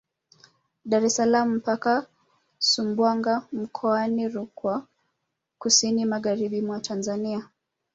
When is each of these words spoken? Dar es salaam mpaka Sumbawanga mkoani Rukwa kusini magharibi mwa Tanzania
Dar 0.89 1.03
es 1.07 1.15
salaam 1.15 1.55
mpaka 1.55 2.07
Sumbawanga 2.59 3.47
mkoani 3.51 4.27
Rukwa 4.27 4.87
kusini 5.59 6.05
magharibi 6.05 6.61
mwa 6.61 6.79
Tanzania 6.79 7.49